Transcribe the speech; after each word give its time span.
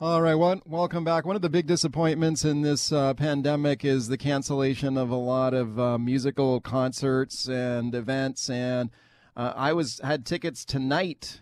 All 0.00 0.22
right, 0.22 0.36
well, 0.36 0.62
welcome 0.64 1.02
back. 1.02 1.26
One 1.26 1.34
of 1.34 1.42
the 1.42 1.50
big 1.50 1.66
disappointments 1.66 2.44
in 2.44 2.62
this 2.62 2.92
uh, 2.92 3.14
pandemic 3.14 3.84
is 3.84 4.06
the 4.06 4.16
cancellation 4.16 4.96
of 4.96 5.10
a 5.10 5.16
lot 5.16 5.54
of 5.54 5.80
uh, 5.80 5.98
musical 5.98 6.60
concerts 6.60 7.48
and 7.48 7.92
events. 7.92 8.48
And 8.48 8.90
uh, 9.36 9.54
I 9.56 9.72
was 9.72 9.98
had 10.04 10.24
tickets 10.24 10.64
tonight 10.64 11.40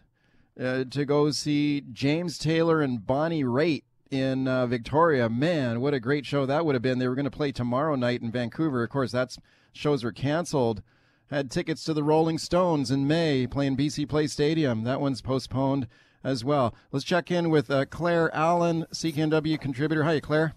uh, 0.58 0.84
to 0.84 1.04
go 1.04 1.30
see 1.32 1.82
James 1.92 2.38
Taylor 2.38 2.80
and 2.80 3.06
Bonnie 3.06 3.44
Raitt 3.44 3.82
in 4.10 4.48
uh, 4.48 4.66
Victoria. 4.66 5.28
Man, 5.28 5.82
what 5.82 5.92
a 5.92 6.00
great 6.00 6.24
show 6.24 6.46
that 6.46 6.64
would 6.64 6.74
have 6.74 6.80
been. 6.80 6.98
They 6.98 7.08
were 7.08 7.14
going 7.14 7.26
to 7.26 7.30
play 7.30 7.52
tomorrow 7.52 7.94
night 7.94 8.22
in 8.22 8.32
Vancouver. 8.32 8.82
Of 8.82 8.88
course, 8.88 9.12
that's 9.12 9.38
shows 9.74 10.02
were 10.02 10.12
canceled. 10.12 10.82
Had 11.28 11.50
tickets 11.50 11.84
to 11.84 11.92
the 11.92 12.02
Rolling 12.02 12.38
Stones 12.38 12.90
in 12.90 13.06
May 13.06 13.46
playing 13.46 13.76
BC 13.76 14.08
Place 14.08 14.32
Stadium. 14.32 14.84
That 14.84 15.02
one's 15.02 15.20
postponed 15.20 15.88
as 16.26 16.44
well. 16.44 16.74
Let's 16.90 17.04
check 17.04 17.30
in 17.30 17.50
with 17.50 17.70
uh, 17.70 17.86
Claire 17.86 18.34
Allen, 18.34 18.84
CKNW 18.92 19.60
contributor. 19.60 20.02
Hi, 20.02 20.18
Claire. 20.18 20.54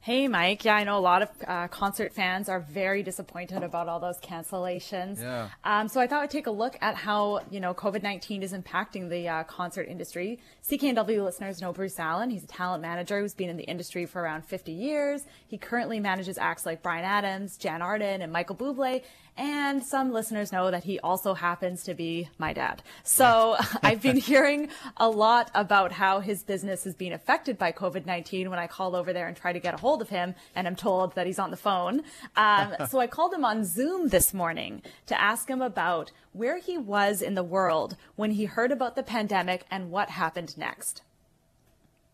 Hey, 0.00 0.28
Mike. 0.28 0.64
Yeah, 0.64 0.76
I 0.76 0.84
know 0.84 0.98
a 0.98 1.00
lot 1.00 1.22
of 1.22 1.30
uh, 1.48 1.66
concert 1.66 2.12
fans 2.12 2.48
are 2.48 2.60
very 2.60 3.02
disappointed 3.02 3.64
about 3.64 3.88
all 3.88 3.98
those 3.98 4.20
cancellations. 4.20 5.20
Yeah. 5.20 5.48
Um, 5.64 5.88
so 5.88 6.00
I 6.00 6.06
thought 6.06 6.22
I'd 6.22 6.30
take 6.30 6.46
a 6.46 6.52
look 6.52 6.78
at 6.80 6.94
how, 6.94 7.40
you 7.50 7.58
know, 7.58 7.74
COVID-19 7.74 8.42
is 8.42 8.52
impacting 8.52 9.10
the 9.10 9.28
uh, 9.28 9.42
concert 9.42 9.88
industry. 9.88 10.38
CKNW 10.70 11.24
listeners 11.24 11.60
know 11.60 11.72
Bruce 11.72 11.98
Allen. 11.98 12.30
He's 12.30 12.44
a 12.44 12.46
talent 12.46 12.82
manager 12.82 13.20
who's 13.20 13.34
been 13.34 13.48
in 13.48 13.56
the 13.56 13.64
industry 13.64 14.06
for 14.06 14.22
around 14.22 14.44
50 14.44 14.70
years. 14.70 15.24
He 15.48 15.58
currently 15.58 15.98
manages 15.98 16.38
acts 16.38 16.64
like 16.64 16.84
Bryan 16.84 17.04
Adams, 17.04 17.56
Jann 17.56 17.82
Arden, 17.82 18.22
and 18.22 18.32
Michael 18.32 18.54
Bublé. 18.54 19.02
And 19.38 19.84
some 19.84 20.12
listeners 20.12 20.50
know 20.50 20.70
that 20.70 20.84
he 20.84 20.98
also 21.00 21.34
happens 21.34 21.82
to 21.84 21.94
be 21.94 22.28
my 22.38 22.52
dad. 22.52 22.82
So 23.02 23.56
I've 23.82 24.00
been 24.00 24.16
hearing 24.32 24.68
a 24.96 25.08
lot 25.10 25.50
about 25.54 25.92
how 25.92 26.20
his 26.20 26.42
business 26.42 26.86
is 26.86 26.94
being 26.94 27.12
affected 27.12 27.58
by 27.58 27.72
COVID-19 27.72 28.48
when 28.48 28.58
I 28.58 28.66
call 28.66 28.96
over 28.96 29.12
there 29.12 29.26
and 29.26 29.36
try 29.36 29.52
to 29.52 29.60
get 29.60 29.74
a 29.74 29.76
hold 29.76 29.85
of 29.94 30.08
him 30.08 30.34
and 30.54 30.66
I'm 30.66 30.76
told 30.76 31.14
that 31.14 31.26
he's 31.26 31.38
on 31.38 31.50
the 31.50 31.56
phone. 31.56 32.02
Um, 32.36 32.74
so 32.88 32.98
I 32.98 33.06
called 33.06 33.32
him 33.32 33.44
on 33.44 33.64
Zoom 33.64 34.08
this 34.08 34.34
morning 34.34 34.82
to 35.06 35.20
ask 35.20 35.48
him 35.48 35.62
about 35.62 36.12
where 36.32 36.58
he 36.58 36.76
was 36.76 37.22
in 37.22 37.34
the 37.34 37.44
world 37.44 37.96
when 38.16 38.32
he 38.32 38.44
heard 38.44 38.72
about 38.72 38.96
the 38.96 39.02
pandemic 39.02 39.64
and 39.70 39.90
what 39.90 40.10
happened 40.10 40.56
next. 40.58 41.02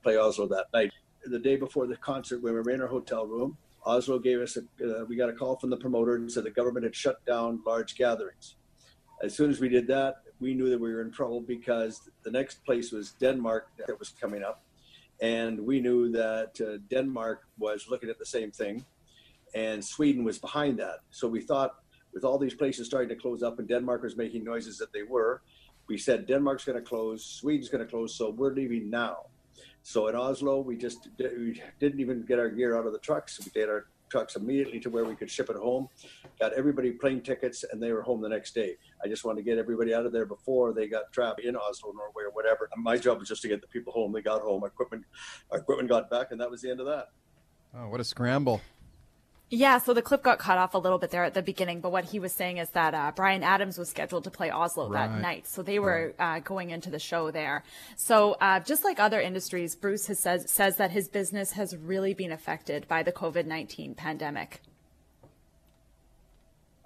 Play 0.03 0.17
Oslo 0.17 0.47
that 0.49 0.67
night. 0.73 0.93
The 1.25 1.39
day 1.39 1.57
before 1.57 1.87
the 1.87 1.97
concert, 1.97 2.43
when 2.43 2.55
we 2.55 2.61
were 2.61 2.71
in 2.71 2.81
our 2.81 2.89
hotel 2.89 3.27
room, 3.27 3.57
Oslo 3.85 4.19
gave 4.19 4.41
us 4.41 4.57
a, 4.57 4.61
uh, 4.85 5.05
we 5.05 5.17
got 5.17 5.29
a 5.29 5.33
call 5.33 5.57
from 5.57 5.71
the 5.71 5.77
promoter 5.77 6.15
and 6.17 6.31
said 6.31 6.45
the 6.45 6.51
government 6.51 6.85
had 6.85 6.95
shut 6.95 7.25
down 7.25 7.61
large 7.67 7.97
gatherings. 7.97 8.57
As 9.23 9.35
soon 9.35 9.51
as 9.51 9.61
we 9.61 9.69
did 9.69 9.87
that, 9.89 10.23
we 10.41 10.55
knew 10.55 10.69
that 10.71 10.81
we 10.81 10.93
were 10.93 11.03
in 11.03 11.13
trouble 11.13 11.41
because 11.41 12.11
the 12.25 12.31
next 12.31 12.65
place 12.65 12.91
was 12.91 13.13
Denmark 13.13 13.69
that 13.87 13.99
was 13.99 14.11
coming 14.11 14.43
up. 14.43 14.63
And 15.23 15.61
we 15.61 15.81
knew 15.81 16.11
that 16.13 16.61
uh, 16.61 16.79
Denmark 16.91 17.45
was 17.57 17.87
looking 17.89 18.11
at 18.11 18.19
the 18.19 18.27
same 18.27 18.51
thing 18.51 18.85
and 19.55 19.85
Sweden 19.85 20.25
was 20.25 20.39
behind 20.39 20.79
that. 20.81 20.99
So 21.11 21.29
we 21.29 21.41
thought 21.41 21.77
with 22.13 22.25
all 22.25 22.39
these 22.39 22.55
places 22.55 22.89
starting 22.89 23.09
to 23.09 23.17
close 23.17 23.43
up 23.43 23.59
and 23.61 23.69
Denmark 23.69 24.03
was 24.03 24.17
making 24.17 24.43
noises 24.43 24.79
that 24.79 24.93
they 24.93 25.05
were, 25.05 25.43
we 25.89 25.97
said 25.97 26.27
Denmark's 26.27 26.65
going 26.65 26.79
to 26.79 26.85
close, 26.85 27.25
Sweden's 27.25 27.69
going 27.69 27.85
to 27.85 27.91
close, 27.91 28.15
so 28.15 28.31
we're 28.31 28.53
leaving 28.53 28.91
now. 28.91 29.27
So 29.85 30.09
in 30.09 30.17
Oslo, 30.17 30.61
we 30.61 30.77
just 30.77 31.09
we 31.19 31.61
didn't 31.81 32.01
even 32.01 32.23
get 32.23 32.39
our 32.39 32.49
gear 32.49 32.77
out 32.77 32.87
of 32.87 32.93
the 32.93 32.99
trucks. 32.99 33.41
We 33.45 33.51
did 33.51 33.69
our 33.69 33.87
trucks 34.13 34.37
immediately 34.37 34.79
to 34.79 34.91
where 34.91 35.07
we 35.07 35.17
could 35.17 35.31
ship 35.31 35.49
it 35.49 35.57
home. 35.57 35.89
Got 36.39 36.53
everybody 36.53 36.93
plane 36.93 37.23
tickets, 37.23 37.65
and 37.73 37.83
they 37.83 37.93
were 37.93 38.03
home 38.03 38.21
the 38.21 38.29
next 38.29 38.55
day. 38.55 38.77
I 39.03 39.09
just 39.09 39.25
wanted 39.25 39.41
to 39.41 39.45
get 39.45 39.57
everybody 39.59 39.95
out 39.95 40.05
of 40.05 40.13
there 40.13 40.27
before 40.27 40.75
they 40.75 40.87
got 40.87 41.11
trapped 41.13 41.41
in 41.41 41.57
Oslo, 41.57 41.93
Norway, 41.93 42.25
or 42.25 42.31
whatever. 42.33 42.69
My 42.77 42.99
job 42.99 43.19
was 43.21 43.29
just 43.29 43.41
to 43.43 43.49
get 43.49 43.63
the 43.63 43.67
people 43.69 43.93
home. 43.95 44.13
They 44.13 44.21
got 44.21 44.43
home, 44.43 44.65
equipment, 44.65 45.05
equipment 45.51 45.89
got 45.89 46.11
back, 46.11 46.31
and 46.31 46.41
that 46.43 46.51
was 46.51 46.61
the 46.61 46.71
end 46.71 46.81
of 46.81 46.87
that. 46.87 47.07
Oh, 47.75 47.89
what 47.89 48.01
a 48.01 48.05
scramble! 48.05 48.61
Yeah, 49.55 49.77
so 49.77 49.93
the 49.93 50.01
clip 50.01 50.23
got 50.23 50.39
cut 50.39 50.57
off 50.57 50.73
a 50.73 50.79
little 50.79 50.97
bit 50.97 51.11
there 51.11 51.25
at 51.25 51.35
the 51.35 51.43
beginning, 51.43 51.83
but 51.83 51.93
what 51.93 52.07
he 52.07 52.19
was 52.19 52.33
saying 52.33 52.57
is 52.57 52.71
that 52.71 52.95
uh, 52.95 53.13
Bryan 53.15 53.43
Adams 53.43 53.77
was 53.77 53.91
scheduled 53.91 54.25
to 54.25 54.31
play 54.31 54.51
Oslo 54.51 54.89
Right. 54.89 55.07
that 55.09 55.21
night, 55.21 55.47
so 55.47 55.63
they 55.63 55.79
were 55.79 56.15
uh, 56.19 56.39
going 56.39 56.71
into 56.71 56.89
the 56.89 56.99
show 56.99 57.31
there. 57.31 57.63
So 57.95 58.33
uh, 58.41 58.61
just 58.61 58.83
like 58.83 58.99
other 58.99 59.21
industries, 59.21 59.77
Bruce 59.77 60.07
has 60.07 60.21
says 60.21 60.51
says 60.51 60.79
that 60.79 60.91
his 60.93 61.07
business 61.09 61.53
has 61.53 61.77
really 61.77 62.15
been 62.15 62.33
affected 62.33 62.89
by 62.89 63.03
the 63.03 63.13
COVID 63.13 63.45
nineteen 63.45 63.95
pandemic. 63.95 64.63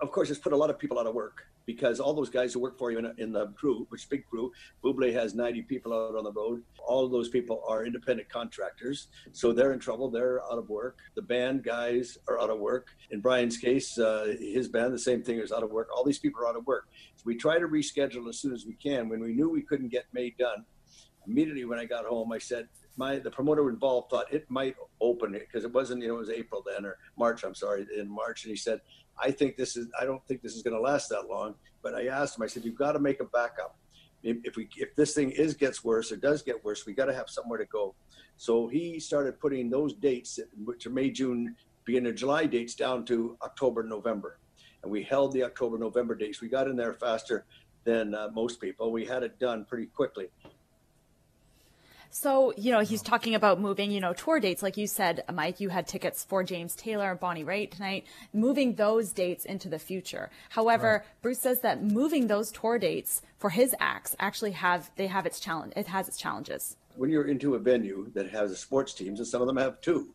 of 0.00 0.10
course, 0.10 0.28
it's 0.28 0.40
put 0.40 0.52
a 0.52 0.56
lot 0.56 0.68
of 0.68 0.76
people 0.78 0.98
out 0.98 1.06
of 1.06 1.14
work 1.14 1.46
because 1.66 1.98
all 1.98 2.14
those 2.14 2.30
guys 2.30 2.54
who 2.54 2.60
work 2.60 2.78
for 2.78 2.90
you 2.90 2.98
in, 2.98 3.12
in 3.18 3.32
the 3.32 3.48
crew, 3.48 3.86
which 3.90 4.08
big 4.08 4.24
crew, 4.24 4.52
Buble 4.82 5.12
has 5.12 5.34
90 5.34 5.62
people 5.62 5.92
out 5.92 6.16
on 6.16 6.24
the 6.24 6.32
road. 6.32 6.62
All 6.78 7.08
those 7.08 7.28
people 7.28 7.62
are 7.68 7.84
independent 7.84 8.28
contractors. 8.28 9.08
So 9.32 9.52
they're 9.52 9.72
in 9.72 9.80
trouble. 9.80 10.08
They're 10.08 10.42
out 10.44 10.58
of 10.58 10.68
work. 10.68 10.98
The 11.16 11.22
band 11.22 11.64
guys 11.64 12.18
are 12.28 12.40
out 12.40 12.50
of 12.50 12.60
work. 12.60 12.88
In 13.10 13.20
Bryan's 13.20 13.58
case, 13.58 13.98
uh, 13.98 14.34
his 14.38 14.68
band, 14.68 14.94
the 14.94 14.98
same 14.98 15.22
thing, 15.22 15.40
is 15.40 15.52
out 15.52 15.64
of 15.64 15.70
work. 15.70 15.88
All 15.94 16.04
these 16.04 16.20
people 16.20 16.40
are 16.42 16.48
out 16.48 16.56
of 16.56 16.66
work. 16.66 16.88
So 17.16 17.22
we 17.26 17.36
try 17.36 17.58
to 17.58 17.66
reschedule 17.66 18.28
as 18.28 18.38
soon 18.38 18.54
as 18.54 18.64
we 18.64 18.74
can. 18.74 19.08
When 19.08 19.20
we 19.20 19.32
knew 19.32 19.50
we 19.50 19.62
couldn't 19.62 19.88
get 19.88 20.04
May 20.12 20.30
done, 20.38 20.64
immediately 21.26 21.64
when 21.64 21.80
I 21.80 21.84
got 21.84 22.04
home, 22.04 22.30
I 22.32 22.38
said, 22.38 22.68
my 22.96 23.18
the 23.18 23.30
promoter 23.30 23.68
involved 23.68 24.10
thought 24.10 24.32
it 24.32 24.50
might 24.50 24.74
open 25.00 25.34
it 25.34 25.46
because 25.46 25.64
it 25.64 25.72
wasn't 25.72 26.02
you 26.02 26.08
know 26.08 26.16
it 26.16 26.18
was 26.18 26.30
April 26.30 26.64
then 26.66 26.84
or 26.84 26.98
March 27.16 27.44
I'm 27.44 27.54
sorry 27.54 27.86
in 27.96 28.08
March 28.08 28.44
and 28.44 28.50
he 28.50 28.56
said 28.56 28.80
I 29.22 29.30
think 29.30 29.56
this 29.56 29.76
is 29.76 29.88
I 30.00 30.04
don't 30.04 30.26
think 30.26 30.42
this 30.42 30.54
is 30.54 30.62
going 30.62 30.74
to 30.74 30.80
last 30.80 31.08
that 31.10 31.28
long 31.28 31.54
but 31.82 31.94
I 31.94 32.06
asked 32.06 32.36
him 32.36 32.42
I 32.42 32.46
said 32.46 32.64
you've 32.64 32.76
got 32.76 32.92
to 32.92 32.98
make 32.98 33.20
a 33.20 33.24
backup. 33.24 33.76
If, 34.22 34.56
we 34.56 34.68
if 34.76 34.92
this 34.96 35.14
thing 35.14 35.30
is 35.30 35.54
gets 35.54 35.84
worse 35.84 36.10
or 36.10 36.16
does 36.16 36.42
get 36.42 36.64
worse 36.64 36.84
we 36.84 36.94
got 36.94 37.04
to 37.04 37.14
have 37.14 37.28
somewhere 37.28 37.58
to 37.58 37.66
go. 37.66 37.94
So 38.36 38.66
he 38.66 38.98
started 38.98 39.38
putting 39.38 39.70
those 39.70 39.92
dates 39.92 40.40
which 40.64 40.86
are 40.86 40.90
May 40.90 41.10
June 41.10 41.54
beginning 41.84 42.10
of 42.10 42.16
July 42.16 42.46
dates 42.46 42.74
down 42.74 43.04
to 43.04 43.36
October 43.42 43.84
November. 43.84 44.38
And 44.82 44.90
we 44.90 45.04
held 45.04 45.32
the 45.32 45.44
October 45.44 45.78
November 45.78 46.16
dates. 46.16 46.40
We 46.40 46.48
got 46.48 46.66
in 46.66 46.76
there 46.76 46.92
faster 46.94 47.44
than 47.84 48.14
uh, 48.14 48.28
most 48.34 48.60
people. 48.60 48.90
We 48.90 49.04
had 49.04 49.22
it 49.22 49.38
done 49.38 49.64
pretty 49.64 49.86
quickly 49.86 50.28
So, 52.10 52.52
you 52.56 52.72
know, 52.72 52.80
he's 52.80 53.02
talking 53.02 53.34
about 53.34 53.60
moving, 53.60 53.90
you 53.90 54.00
know, 54.00 54.12
tour 54.12 54.40
dates. 54.40 54.62
Like 54.62 54.76
you 54.76 54.86
said, 54.86 55.24
Mike, 55.32 55.60
you 55.60 55.68
had 55.68 55.86
tickets 55.86 56.24
for 56.24 56.42
James 56.42 56.74
Taylor 56.74 57.10
and 57.10 57.20
Bonnie 57.20 57.44
Raitt 57.44 57.72
tonight, 57.72 58.06
moving 58.32 58.74
those 58.74 59.12
dates 59.12 59.44
into 59.44 59.68
the 59.68 59.78
future. 59.78 60.30
However, 60.50 61.04
Bruce 61.22 61.40
says 61.40 61.60
that 61.60 61.82
moving 61.82 62.26
those 62.26 62.50
tour 62.50 62.78
dates 62.78 63.22
for 63.38 63.50
his 63.50 63.74
acts 63.80 64.16
actually 64.18 64.52
have, 64.52 64.90
they 64.96 65.08
have 65.08 65.26
its 65.26 65.40
challenge, 65.40 65.72
it 65.76 65.88
has 65.88 66.08
its 66.08 66.16
challenges. 66.16 66.76
when 66.96 67.10
you're 67.10 67.28
into 67.28 67.54
a 67.54 67.58
venue 67.58 68.10
that 68.14 68.30
has 68.30 68.58
sports 68.58 68.94
teams, 68.94 69.18
and 69.20 69.28
some 69.28 69.42
of 69.42 69.46
them 69.46 69.58
have 69.58 69.78
two, 69.82 69.98
M- 69.98 70.14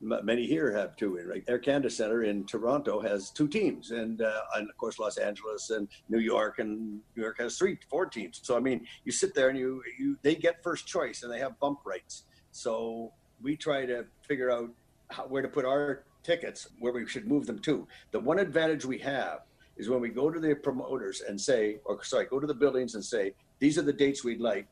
many 0.00 0.46
here 0.46 0.72
have 0.72 0.96
two. 0.96 1.16
In 1.16 1.28
right, 1.28 1.44
Air 1.48 1.58
Canada 1.58 1.90
Center 1.90 2.24
in 2.24 2.44
Toronto 2.44 3.00
has 3.00 3.30
two 3.30 3.48
teams, 3.48 3.90
and 3.90 4.22
uh, 4.22 4.40
and 4.54 4.68
of 4.68 4.76
course 4.76 4.98
Los 4.98 5.18
Angeles 5.18 5.70
and 5.70 5.88
New 6.08 6.18
York, 6.18 6.58
and 6.58 7.00
New 7.16 7.22
York 7.22 7.38
has 7.38 7.58
three, 7.58 7.78
four 7.88 8.06
teams. 8.06 8.40
So 8.42 8.56
I 8.56 8.60
mean, 8.60 8.86
you 9.04 9.12
sit 9.12 9.34
there 9.34 9.48
and 9.48 9.58
you 9.58 9.82
you 9.98 10.16
they 10.22 10.34
get 10.34 10.62
first 10.62 10.86
choice, 10.86 11.22
and 11.22 11.32
they 11.32 11.38
have 11.38 11.58
bump 11.60 11.80
rights. 11.84 12.24
So 12.50 13.12
we 13.42 13.56
try 13.56 13.86
to 13.86 14.04
figure 14.26 14.50
out 14.50 14.70
how, 15.10 15.24
where 15.24 15.42
to 15.42 15.48
put 15.48 15.64
our 15.64 16.04
tickets, 16.22 16.68
where 16.78 16.92
we 16.92 17.06
should 17.06 17.26
move 17.26 17.46
them 17.46 17.58
to. 17.60 17.86
The 18.10 18.20
one 18.20 18.38
advantage 18.38 18.84
we 18.84 18.98
have 18.98 19.40
is 19.76 19.88
when 19.88 20.00
we 20.00 20.10
go 20.10 20.30
to 20.30 20.38
the 20.38 20.54
promoters 20.54 21.22
and 21.26 21.40
say, 21.40 21.78
or 21.84 22.02
sorry, 22.04 22.26
go 22.26 22.38
to 22.38 22.46
the 22.46 22.54
buildings 22.54 22.94
and 22.94 23.04
say, 23.04 23.32
these 23.60 23.78
are 23.78 23.82
the 23.82 23.92
dates 23.92 24.24
we'd 24.24 24.40
like 24.40 24.66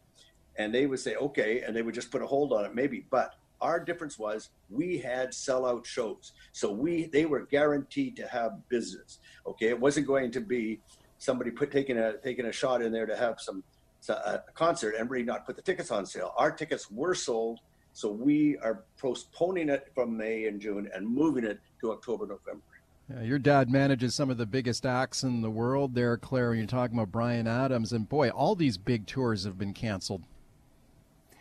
and 0.58 0.74
they 0.74 0.86
would 0.86 0.98
say 0.98 1.14
okay 1.16 1.62
and 1.62 1.74
they 1.74 1.82
would 1.82 1.94
just 1.94 2.10
put 2.10 2.20
a 2.20 2.26
hold 2.26 2.52
on 2.52 2.64
it 2.64 2.74
maybe 2.74 3.06
but 3.10 3.36
our 3.60 3.80
difference 3.80 4.18
was 4.18 4.50
we 4.70 4.98
had 4.98 5.30
sellout 5.30 5.84
shows 5.84 6.32
so 6.52 6.70
we 6.70 7.06
they 7.06 7.26
were 7.26 7.46
guaranteed 7.46 8.16
to 8.16 8.26
have 8.26 8.52
business 8.68 9.18
okay 9.46 9.68
it 9.68 9.78
wasn't 9.78 10.06
going 10.06 10.30
to 10.30 10.40
be 10.40 10.80
somebody 11.18 11.50
put 11.50 11.70
taking 11.70 11.98
a 11.98 12.16
taking 12.18 12.46
a 12.46 12.52
shot 12.52 12.82
in 12.82 12.92
there 12.92 13.06
to 13.06 13.16
have 13.16 13.40
some 13.40 13.62
a 14.08 14.12
uh, 14.12 14.38
concert 14.54 14.94
and 14.98 15.10
really 15.10 15.24
not 15.24 15.44
put 15.44 15.56
the 15.56 15.62
tickets 15.62 15.90
on 15.90 16.06
sale 16.06 16.32
our 16.36 16.50
tickets 16.50 16.90
were 16.90 17.14
sold 17.14 17.58
so 17.92 18.10
we 18.10 18.56
are 18.58 18.84
postponing 19.00 19.68
it 19.68 19.90
from 19.94 20.16
may 20.16 20.46
and 20.46 20.60
june 20.60 20.88
and 20.94 21.06
moving 21.06 21.44
it 21.44 21.58
to 21.80 21.90
october 21.92 22.26
november 22.26 22.62
Yeah, 23.10 23.22
your 23.22 23.38
dad 23.38 23.70
manages 23.70 24.14
some 24.14 24.30
of 24.30 24.38
the 24.38 24.46
biggest 24.46 24.86
acts 24.86 25.22
in 25.22 25.40
the 25.40 25.50
world 25.50 25.94
there, 25.94 26.18
Claire. 26.18 26.54
You're 26.54 26.66
talking 26.66 26.94
about 26.94 27.10
Bryan 27.10 27.46
Adams, 27.46 27.94
and 27.94 28.06
boy, 28.06 28.28
all 28.28 28.54
these 28.54 28.76
big 28.76 29.06
tours 29.06 29.44
have 29.44 29.56
been 29.56 29.72
canceled. 29.72 30.24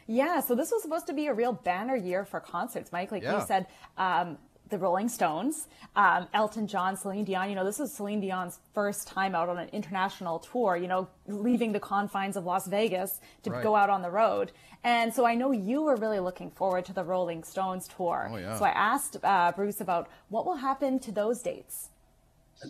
Yeah, 0.07 0.39
so 0.39 0.55
this 0.55 0.71
was 0.71 0.81
supposed 0.81 1.07
to 1.07 1.13
be 1.13 1.27
a 1.27 1.33
real 1.33 1.53
banner 1.53 1.95
year 1.95 2.23
for 2.25 2.39
concerts, 2.39 2.91
Mike. 2.91 3.11
Like 3.11 3.23
Yeah. 3.23 3.39
you 3.41 3.45
said, 3.45 3.67
um, 3.97 4.37
the 4.69 4.77
Rolling 4.77 5.07
Stones, 5.07 5.67
um, 5.95 6.27
Elton 6.33 6.67
John, 6.67 6.97
Celine 6.97 7.23
Dion. 7.23 7.49
You 7.49 7.55
know, 7.55 7.63
this 7.63 7.79
was 7.79 7.93
Celine 7.93 8.19
Dion's 8.19 8.59
first 8.73 9.07
time 9.07 9.33
out 9.33 9.47
on 9.47 9.57
an 9.57 9.69
international 9.69 10.39
tour. 10.39 10.75
You 10.75 10.87
know, 10.87 11.07
leaving 11.25 11.71
the 11.71 11.79
confines 11.79 12.35
of 12.35 12.45
Las 12.45 12.67
Vegas 12.67 13.19
to 13.43 13.51
Right. 13.51 13.63
go 13.63 13.75
out 13.77 13.89
on 13.89 14.01
the 14.01 14.09
road. 14.11 14.51
And 14.83 15.13
so 15.13 15.25
I 15.25 15.35
know 15.35 15.51
you 15.51 15.83
were 15.83 15.95
really 15.95 16.19
looking 16.19 16.51
forward 16.51 16.83
to 16.85 16.93
the 16.93 17.03
Rolling 17.05 17.43
Stones 17.43 17.87
tour. 17.87 18.29
Oh, 18.31 18.35
yeah. 18.37 18.57
So 18.57 18.65
I 18.65 18.69
asked 18.71 19.17
uh, 19.23 19.51
Bruce 19.55 19.79
about 19.81 20.09
what 20.29 20.45
will 20.45 20.57
happen 20.57 20.99
to 20.99 21.11
those 21.13 21.41
dates. 21.41 21.89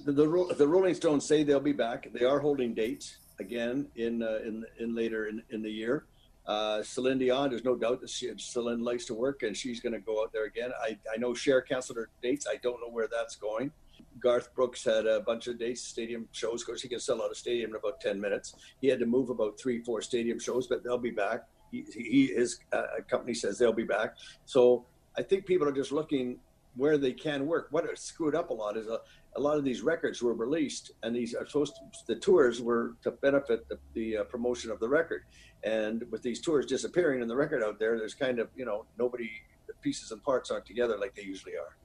the, 0.05 0.11
the, 0.11 0.55
the 0.57 0.67
Rolling 0.67 0.93
Stones 0.93 1.25
say 1.25 1.43
they'll 1.43 1.59
be 1.59 1.71
back. 1.73 2.09
They 2.13 2.25
are 2.25 2.39
holding 2.39 2.73
dates 2.75 3.17
again 3.39 3.87
in 3.95 4.21
uh, 4.21 4.39
in 4.45 4.65
in 4.79 4.93
later 4.95 5.27
in, 5.27 5.41
in 5.49 5.61
the 5.63 5.69
year. 5.71 6.05
Uh, 6.47 6.81
Celine 6.81 7.17
Dion, 7.17 7.49
there's 7.49 7.65
no 7.65 7.75
doubt 7.75 7.99
that 8.01 8.09
she, 8.09 8.31
Celine 8.37 8.81
likes 8.81 9.05
to 9.05 9.13
work 9.13 9.43
and 9.43 9.55
she's 9.55 9.81
going 9.81 9.93
to 9.93 9.99
go 9.99 10.23
out 10.23 10.31
there 10.31 10.45
again. 10.45 10.71
I, 10.81 10.97
I 11.13 11.17
know 11.17 11.33
Cher 11.33 11.61
canceled 11.61 11.97
her 11.97 12.09
dates. 12.21 12.47
I 12.49 12.55
don't 12.55 12.79
know 12.79 12.89
where 12.89 13.07
that's 13.11 13.35
going. 13.35 13.71
Garth 14.19 14.53
Brooks 14.55 14.83
had 14.83 15.05
a 15.05 15.19
bunch 15.19 15.47
of 15.47 15.59
dates, 15.59 15.81
stadium 15.81 16.27
shows. 16.31 16.61
Of 16.61 16.67
course, 16.67 16.81
he 16.81 16.87
can 16.87 16.99
sell 16.99 17.21
out 17.21 17.31
a 17.31 17.35
stadium 17.35 17.71
in 17.71 17.75
about 17.75 17.99
10 17.99 18.19
minutes. 18.19 18.55
He 18.81 18.87
had 18.87 18.99
to 18.99 19.05
move 19.05 19.29
about 19.29 19.59
three, 19.59 19.83
four 19.83 20.01
stadium 20.01 20.39
shows, 20.39 20.67
but 20.67 20.83
they'll 20.83 20.97
be 20.97 21.11
back. 21.11 21.43
He, 21.71 21.85
he 21.93 22.27
his 22.27 22.59
uh, 22.71 22.83
company 23.09 23.33
says 23.33 23.59
they'll 23.59 23.73
be 23.73 23.83
back. 23.83 24.15
So 24.45 24.85
I 25.17 25.23
think 25.23 25.45
people 25.45 25.67
are 25.67 25.73
just 25.73 25.91
looking 25.91 26.39
where 26.77 26.97
they 26.97 27.11
can 27.11 27.45
work. 27.45 27.67
What 27.71 27.85
screwed 27.97 28.35
up 28.35 28.51
a 28.51 28.53
lot 28.53 28.77
is 28.77 28.87
a, 28.87 28.99
a 29.35 29.39
lot 29.39 29.57
of 29.57 29.63
these 29.63 29.81
records 29.81 30.21
were 30.21 30.33
released, 30.33 30.91
and 31.03 31.15
these 31.15 31.33
are 31.33 31.45
supposed 31.45 31.75
to, 31.75 31.81
the 32.13 32.19
tours 32.19 32.61
were 32.61 32.95
to 33.03 33.11
benefit 33.11 33.67
the, 33.67 33.77
the 33.93 34.17
uh, 34.17 34.23
promotion 34.23 34.71
of 34.71 34.79
the 34.79 34.87
record. 34.87 35.23
And 35.63 36.05
with 36.11 36.21
these 36.21 36.39
tours 36.39 36.65
disappearing 36.65 37.21
and 37.21 37.29
the 37.29 37.35
record 37.35 37.63
out 37.63 37.79
there, 37.79 37.97
there's 37.97 38.13
kind 38.13 38.39
of 38.39 38.49
you 38.55 38.65
know 38.65 38.85
nobody 38.97 39.29
the 39.67 39.73
pieces 39.81 40.11
and 40.11 40.23
parts 40.23 40.51
aren't 40.51 40.65
together 40.65 40.97
like 40.97 41.15
they 41.15 41.23
usually 41.23 41.53
are. 41.53 41.75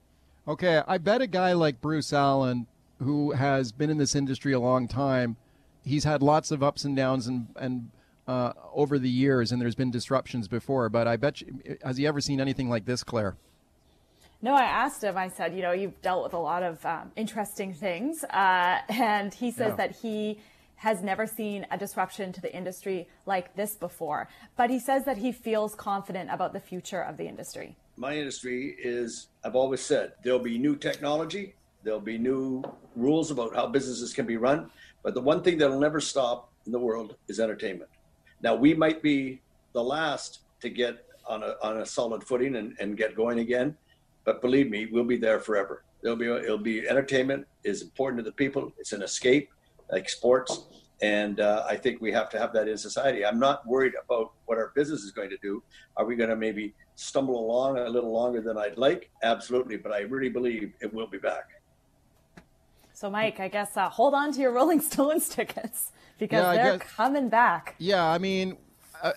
Okay, 0.53 0.83
I 0.87 0.99
bet 0.99 1.23
a 1.23 1.27
guy 1.27 1.53
like 1.53 1.81
Bruce 1.81 2.12
Allen, 2.12 2.67
who 2.99 3.33
has 3.33 3.73
been 3.73 3.91
in 3.91 3.99
this 3.99 4.15
industry 4.15 4.53
a 4.53 4.61
long 4.61 4.89
time, 4.89 5.37
he's 5.85 6.05
had 6.05 6.23
lots 6.23 6.50
of 6.50 6.62
ups 6.62 6.85
and 6.85 6.94
downs 6.94 7.27
and 7.27 7.49
and 7.56 7.91
uh, 8.27 8.53
over 8.73 8.99
the 8.99 9.11
years, 9.11 9.50
and 9.53 9.61
there's 9.61 9.75
been 9.75 9.91
disruptions 9.91 10.49
before. 10.49 10.89
But 10.89 11.09
I 11.09 11.17
bet 11.17 11.41
you, 11.41 11.79
has 11.85 11.97
he 11.97 12.06
ever 12.06 12.21
seen 12.21 12.41
anything 12.41 12.69
like 12.69 12.85
this, 12.85 13.03
Claire? 13.03 13.37
No, 14.44 14.55
I 14.55 14.65
asked 14.65 15.05
him. 15.05 15.17
I 15.17 15.29
said, 15.29 15.55
you 15.55 15.62
know, 15.62 15.71
you've 15.71 16.03
dealt 16.03 16.25
with 16.25 16.35
a 16.35 16.39
lot 16.39 16.65
of 16.65 16.85
um, 16.85 17.12
interesting 17.15 17.73
things, 17.73 18.25
uh, 18.25 18.81
and 18.89 19.33
he 19.33 19.53
says 19.53 19.71
yeah. 19.71 19.77
that 19.77 19.97
he 19.97 20.41
has 20.75 21.00
never 21.00 21.29
seen 21.29 21.65
a 21.71 21.79
disruption 21.79 22.33
to 22.33 22.41
the 22.41 22.53
industry 22.53 23.09
like 23.25 23.55
this 23.55 23.77
before. 23.77 24.29
But 24.56 24.69
he 24.69 24.81
says 24.81 25.05
that 25.05 25.17
he 25.17 25.31
feels 25.31 25.77
confident 25.77 26.29
about 26.33 26.53
the 26.53 26.59
future 26.59 27.00
of 27.00 27.17
the 27.17 27.29
industry. 27.29 27.77
My 27.97 28.17
industry 28.17 28.75
is, 28.83 29.29
I've 29.44 29.55
always 29.55 29.81
said, 29.81 30.15
there'll 30.25 30.41
be 30.41 30.59
new 30.59 30.75
technology, 30.75 31.55
there'll 31.85 32.00
be 32.00 32.19
new 32.19 32.65
rules 32.97 33.31
about 33.31 33.55
how 33.55 33.69
businesses 33.69 34.12
can 34.12 34.27
be 34.27 34.37
run. 34.37 34.71
But 35.05 35.15
the 35.15 35.21
one 35.21 35.44
thing 35.44 35.56
that'll 35.59 35.79
never 35.79 36.00
stop 36.00 36.50
in 36.67 36.73
the 36.73 36.81
world 36.81 37.15
is 37.29 37.39
entertainment. 37.39 37.91
Now, 38.43 38.56
we 38.56 38.75
might 38.75 39.03
be 39.03 39.41
the 39.73 39.83
last 39.85 40.41
to 40.62 40.69
get 40.69 41.06
on 41.29 41.44
a, 41.44 41.55
on 41.62 41.77
a 41.77 41.87
solid 41.87 42.25
footing 42.25 42.56
and, 42.56 42.77
and 42.81 42.97
get 42.97 43.15
going 43.15 43.39
again. 43.39 43.77
But 44.25 44.41
believe 44.41 44.71
me, 44.71 44.87
we'll 44.91 45.05
be 45.05 45.17
there 45.17 45.41
forever. 45.41 45.85
There'll 46.03 46.17
be 46.17 46.27
it'll 46.27 46.59
be 46.59 46.89
entertainment 46.89 47.47
is 47.65 47.83
important 47.83 48.19
to 48.19 48.25
the 48.25 48.33
people. 48.33 48.73
It's 48.79 48.93
an 48.93 49.03
escape, 49.03 49.51
like 49.91 50.09
sports, 50.09 50.67
and 51.01 51.41
uh, 51.41 51.65
I 51.69 51.77
think 51.77 52.01
we 52.01 52.13
have 52.13 52.31
to 52.31 52.39
have 52.39 52.53
that 52.55 52.69
in 52.69 52.79
society. 52.79 53.25
I'm 53.25 53.39
not 53.39 53.67
worried 53.67 53.95
about 54.05 54.33
what 54.47 54.59
our 54.59 54.73
business 54.75 55.03
is 55.03 55.11
going 55.11 55.31
to 55.31 55.39
do. 55.43 55.63
Are 55.97 56.05
we 56.05 56.17
going 56.17 56.31
to 56.31 56.37
maybe 56.37 56.75
stumble 56.95 57.39
along 57.39 57.79
a 57.79 57.89
little 57.89 58.13
longer 58.13 58.41
than 58.41 58.57
I'd 58.57 58.79
like? 58.79 59.11
Absolutely, 59.23 59.77
but 59.77 59.93
I 59.93 60.01
really 60.01 60.29
believe 60.29 60.73
it 60.81 60.93
will 60.93 61.09
be 61.09 61.19
back. 61.19 61.51
So, 62.95 63.11
Mike, 63.11 63.41
I 63.41 63.49
guess 63.49 63.77
uh, 63.77 63.89
hold 63.89 64.15
on 64.15 64.33
to 64.33 64.41
your 64.41 64.53
Rolling 64.53 64.81
Stones 64.81 65.29
tickets 65.37 65.91
because 66.19 66.55
yeah, 66.55 66.63
they're 66.63 66.79
guess, 66.79 66.89
coming 66.93 67.29
back. 67.29 67.75
Yeah, 67.79 68.07
I 68.07 68.19
mean, 68.19 68.57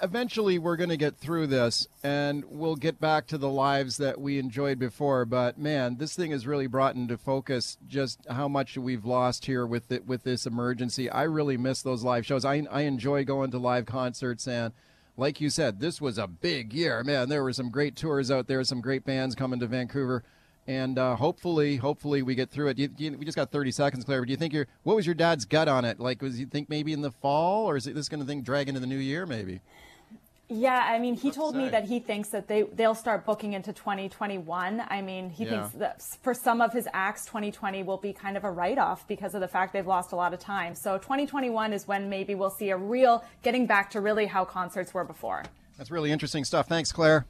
eventually 0.01 0.57
we're 0.57 0.75
going 0.75 0.89
to 0.89 0.97
get 0.97 1.17
through 1.17 1.47
this 1.47 1.87
and 2.03 2.43
we'll 2.45 2.75
get 2.75 2.99
back 2.99 3.27
to 3.27 3.37
the 3.37 3.49
lives 3.49 3.97
that 3.97 4.19
we 4.19 4.39
enjoyed 4.39 4.79
before 4.79 5.25
but 5.25 5.59
man 5.59 5.97
this 5.97 6.15
thing 6.15 6.31
has 6.31 6.47
really 6.47 6.65
brought 6.65 6.95
into 6.95 7.17
focus 7.17 7.77
just 7.87 8.19
how 8.29 8.47
much 8.47 8.77
we've 8.77 9.05
lost 9.05 9.45
here 9.45 9.65
with 9.65 9.91
it 9.91 10.05
with 10.05 10.23
this 10.23 10.45
emergency. 10.45 11.09
I 11.09 11.23
really 11.23 11.57
miss 11.57 11.81
those 11.81 12.03
live 12.03 12.25
shows. 12.25 12.45
I, 12.45 12.65
I 12.71 12.81
enjoy 12.81 13.25
going 13.25 13.51
to 13.51 13.59
live 13.59 13.85
concerts 13.85 14.47
and 14.47 14.73
like 15.17 15.39
you 15.39 15.49
said 15.49 15.79
this 15.79 16.01
was 16.01 16.17
a 16.17 16.27
big 16.27 16.73
year. 16.73 17.03
Man 17.03 17.29
there 17.29 17.43
were 17.43 17.53
some 17.53 17.69
great 17.69 17.95
tours 17.95 18.31
out 18.31 18.47
there 18.47 18.63
some 18.63 18.81
great 18.81 19.05
bands 19.05 19.35
coming 19.35 19.59
to 19.59 19.67
vancouver 19.67 20.23
and 20.67 20.97
uh, 20.97 21.15
hopefully, 21.15 21.75
hopefully 21.75 22.21
we 22.21 22.35
get 22.35 22.49
through 22.49 22.69
it. 22.69 22.79
You, 22.79 22.89
you, 22.97 23.17
we 23.17 23.25
just 23.25 23.35
got 23.35 23.51
30 23.51 23.71
seconds, 23.71 24.03
Claire. 24.03 24.21
But 24.21 24.27
do 24.27 24.31
you 24.31 24.37
think 24.37 24.53
your 24.53 24.67
what 24.83 24.95
was 24.95 25.05
your 25.05 25.15
dad's 25.15 25.45
gut 25.45 25.67
on 25.67 25.85
it? 25.85 25.99
Like, 25.99 26.21
was 26.21 26.39
you 26.39 26.45
think 26.45 26.69
maybe 26.69 26.93
in 26.93 27.01
the 27.01 27.11
fall, 27.11 27.69
or 27.69 27.75
is 27.75 27.87
it 27.87 27.95
this 27.95 28.09
going 28.09 28.21
to 28.21 28.25
thing 28.25 28.41
drag 28.41 28.67
into 28.67 28.79
the 28.79 28.87
new 28.87 28.97
year? 28.97 29.25
Maybe. 29.25 29.61
Yeah, 30.47 30.75
I 30.75 30.99
mean, 30.99 31.15
he 31.15 31.31
told 31.31 31.55
me 31.55 31.69
that 31.69 31.85
he 31.85 31.99
thinks 31.99 32.29
that 32.29 32.47
they 32.47 32.63
they'll 32.63 32.93
start 32.93 33.25
booking 33.25 33.53
into 33.53 33.73
2021. 33.73 34.83
I 34.87 35.01
mean, 35.01 35.31
he 35.31 35.43
yeah. 35.43 35.49
thinks 35.49 35.69
that 35.77 36.03
for 36.21 36.35
some 36.35 36.61
of 36.61 36.71
his 36.71 36.87
acts, 36.93 37.25
2020 37.25 37.81
will 37.81 37.97
be 37.97 38.13
kind 38.13 38.37
of 38.37 38.43
a 38.43 38.51
write 38.51 38.77
off 38.77 39.07
because 39.07 39.33
of 39.33 39.41
the 39.41 39.47
fact 39.47 39.73
they've 39.73 39.87
lost 39.87 40.11
a 40.11 40.15
lot 40.15 40.35
of 40.35 40.39
time. 40.39 40.75
So 40.75 40.99
2021 40.99 41.73
is 41.73 41.87
when 41.87 42.09
maybe 42.09 42.35
we'll 42.35 42.51
see 42.51 42.69
a 42.69 42.77
real 42.77 43.23
getting 43.41 43.65
back 43.65 43.89
to 43.91 44.01
really 44.01 44.27
how 44.27 44.45
concerts 44.45 44.93
were 44.93 45.03
before. 45.03 45.43
That's 45.79 45.89
really 45.89 46.11
interesting 46.11 46.43
stuff. 46.43 46.67
Thanks, 46.67 46.91
Claire. 46.91 47.25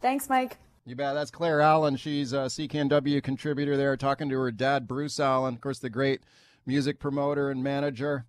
Thanks, 0.00 0.28
Mike. 0.28 0.58
You 0.84 0.96
bet. 0.96 1.14
That's 1.14 1.30
Claire 1.30 1.60
Allen. 1.60 1.96
She's 1.96 2.32
a 2.32 2.46
CKNW 2.46 3.22
contributor 3.22 3.76
there, 3.76 3.96
talking 3.96 4.28
to 4.28 4.38
her 4.38 4.50
dad, 4.50 4.88
Bruce 4.88 5.20
Allen, 5.20 5.54
of 5.54 5.60
course, 5.60 5.78
the 5.78 5.90
great 5.90 6.22
music 6.66 6.98
promoter 6.98 7.50
and 7.50 7.62
manager. 7.62 8.24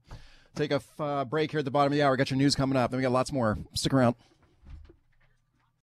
Take 0.54 0.72
a 0.72 0.80
uh, 1.00 1.26
break 1.26 1.50
here 1.50 1.60
at 1.60 1.66
the 1.66 1.72
bottom 1.72 1.92
of 1.92 1.98
the 1.98 2.04
hour. 2.04 2.16
Got 2.16 2.30
your 2.30 2.38
news 2.38 2.54
coming 2.54 2.78
up. 2.78 2.92
Then 2.92 3.00
we 3.00 3.02
got 3.02 3.12
lots 3.12 3.32
more. 3.32 3.58
Stick 3.74 3.92
around. 3.92 4.16